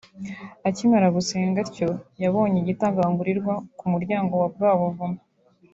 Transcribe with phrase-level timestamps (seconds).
[0.67, 1.89] Akimara gusenga atyo
[2.23, 5.19] yabonye igitagangurirwa ku muryango wa bwa buvumo